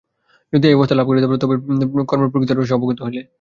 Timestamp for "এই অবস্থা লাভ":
0.67-1.05